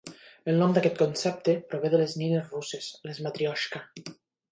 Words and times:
El 0.51 0.55
nom 0.61 0.71
d'aquest 0.77 0.95
concepte 1.01 1.53
prové 1.73 1.91
de 1.95 1.99
les 2.03 2.15
nines 2.21 2.47
russes, 2.55 2.89
les 3.11 3.21
Matrioshka. 3.27 3.83